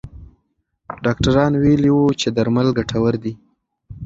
ډاکټران 1.03 1.51
ویلي 1.61 1.91
وو 1.93 2.05
چې 2.19 2.27
درمل 2.37 2.67
ګټور 2.77 3.13
دي. 3.23 3.33